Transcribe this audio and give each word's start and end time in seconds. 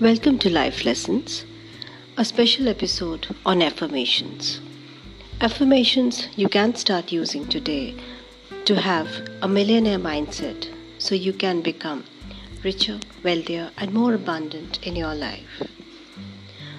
Welcome 0.00 0.38
to 0.38 0.48
Life 0.48 0.84
Lessons, 0.84 1.44
a 2.16 2.24
special 2.24 2.68
episode 2.68 3.34
on 3.44 3.60
affirmations. 3.60 4.60
Affirmations 5.40 6.28
you 6.36 6.48
can 6.48 6.76
start 6.76 7.10
using 7.10 7.48
today 7.48 7.96
to 8.64 8.76
have 8.76 9.08
a 9.42 9.48
millionaire 9.48 9.98
mindset 9.98 10.68
so 10.98 11.16
you 11.16 11.32
can 11.32 11.62
become 11.62 12.04
richer, 12.62 13.00
wealthier, 13.24 13.72
and 13.76 13.92
more 13.92 14.14
abundant 14.14 14.78
in 14.86 14.94
your 14.94 15.16
life. 15.16 15.64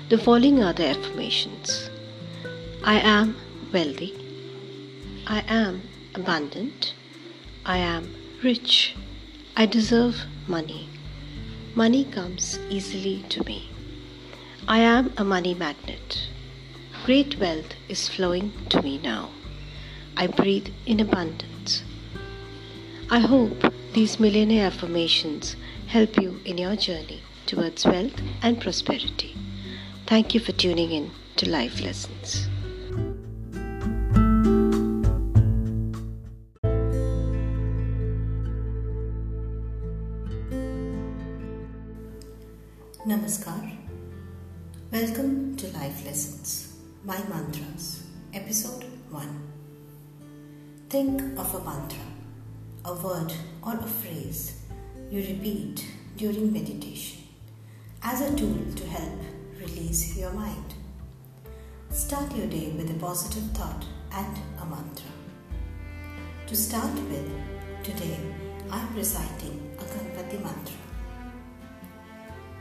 The 0.08 0.18
following 0.18 0.64
are 0.64 0.72
the 0.72 0.88
affirmations 0.88 1.90
I 2.86 3.02
am 3.02 3.36
wealthy, 3.74 4.16
I 5.28 5.44
am 5.50 5.82
abundant, 6.16 6.94
I 7.66 7.80
am 7.80 8.16
rich, 8.42 8.96
I 9.58 9.66
deserve 9.66 10.22
money. 10.48 10.88
Money 11.76 12.04
comes 12.04 12.58
easily 12.70 13.24
to 13.30 13.44
me. 13.44 13.70
I 14.68 14.80
am 14.80 15.14
a 15.18 15.24
money 15.24 15.54
magnet. 15.54 16.28
Great 17.06 17.40
wealth 17.40 17.76
is 17.88 18.10
flowing 18.10 18.52
to 18.70 18.82
me 18.82 18.98
now. 18.98 19.30
I 20.18 20.28
breathe 20.28 20.70
in 20.88 21.00
abundance. 21.00 21.84
I 23.12 23.20
hope 23.20 23.72
these 23.94 24.20
millionaire 24.20 24.68
affirmations 24.68 25.56
help 25.88 26.20
you 26.20 26.42
in 26.44 26.58
your 26.58 26.76
journey 26.76 27.22
towards 27.46 27.86
wealth 27.86 28.20
and 28.42 28.60
prosperity. 28.60 29.38
Thank 30.08 30.34
you 30.34 30.40
for 30.40 30.52
tuning 30.52 30.92
in 30.92 31.12
to 31.38 31.50
Life 31.50 31.82
Lessons. 31.82 32.49
Namaskar. 43.08 43.78
Welcome 44.92 45.56
to 45.56 45.68
Life 45.68 46.06
Lessons, 46.06 46.74
My 47.06 47.18
Mantras, 47.30 48.04
Episode 48.34 48.84
1. 49.10 49.52
Think 50.90 51.22
of 51.40 51.56
a 51.56 51.64
mantra, 51.64 52.04
a 52.84 52.94
word 52.94 53.32
or 53.66 53.76
a 53.76 53.88
phrase 53.88 54.64
you 55.10 55.22
repeat 55.22 55.86
during 56.18 56.52
meditation 56.52 57.24
as 58.04 58.20
a 58.20 58.36
tool 58.36 58.66
to 58.76 58.86
help 58.88 59.22
release 59.62 60.18
your 60.18 60.34
mind. 60.34 60.74
Start 61.92 62.36
your 62.36 62.48
day 62.48 62.72
with 62.72 62.92
a 62.92 63.00
positive 63.00 63.50
thought 63.52 63.86
and 64.12 64.38
a 64.62 64.66
mantra. 64.66 65.10
To 66.48 66.56
start 66.56 66.94
with, 66.94 67.32
today 67.82 68.20
I 68.70 68.82
am 68.82 68.94
reciting 68.94 69.72
a 69.80 69.84
Ganpati 69.84 70.44
mantra. 70.44 70.89